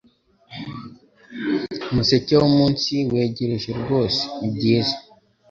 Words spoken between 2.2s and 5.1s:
wumunsi wegereje rwose ni byiza